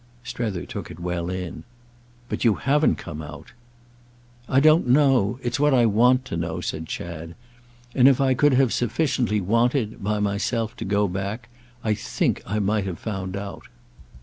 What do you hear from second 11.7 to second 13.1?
I think I might have